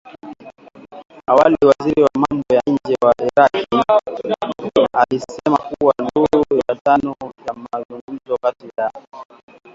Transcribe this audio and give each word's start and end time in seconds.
Awali 1.31 1.57
waziri 1.67 2.03
wa 2.03 2.09
mambo 2.15 2.45
ya 2.55 2.61
nje 2.67 2.95
wa 3.01 3.13
Iraq, 3.17 3.83
alisema 4.93 5.57
kuwa 5.57 5.93
duru 6.15 6.43
ya 6.67 6.75
tano 6.75 7.15
ya 7.47 7.53
mazungumzo 7.53 8.37
kati 8.41 8.67
ya 8.77 8.91